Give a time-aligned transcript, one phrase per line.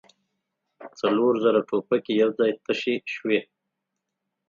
[0.99, 3.39] څلور زره ټوپکې يو ځای تشې شوې.